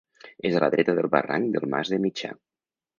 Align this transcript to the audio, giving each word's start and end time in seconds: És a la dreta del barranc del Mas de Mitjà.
És 0.49 0.55
a 0.59 0.63
la 0.63 0.69
dreta 0.75 0.95
del 1.01 1.09
barranc 1.17 1.55
del 1.59 1.71
Mas 1.77 1.95
de 1.95 2.05
Mitjà. 2.09 2.37